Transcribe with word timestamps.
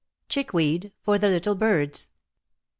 ^^CHICKWEED 0.29 0.93
FOR 1.03 1.19
THE 1.19 1.27
LITTLE 1.29 1.53
BIRDS." 1.53 2.09